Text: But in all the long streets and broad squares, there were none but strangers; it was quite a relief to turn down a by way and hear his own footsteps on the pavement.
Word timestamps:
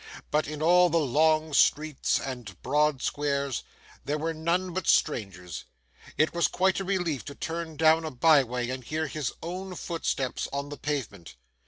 But 0.31 0.47
in 0.47 0.63
all 0.63 0.89
the 0.89 0.97
long 0.97 1.53
streets 1.53 2.19
and 2.19 2.59
broad 2.63 3.03
squares, 3.03 3.61
there 4.03 4.17
were 4.17 4.33
none 4.33 4.73
but 4.73 4.87
strangers; 4.87 5.65
it 6.17 6.33
was 6.33 6.47
quite 6.47 6.79
a 6.79 6.83
relief 6.83 7.23
to 7.25 7.35
turn 7.35 7.77
down 7.77 8.03
a 8.03 8.09
by 8.09 8.43
way 8.43 8.71
and 8.71 8.83
hear 8.83 9.05
his 9.05 9.31
own 9.43 9.75
footsteps 9.75 10.47
on 10.51 10.69
the 10.69 10.77
pavement. 10.77 11.35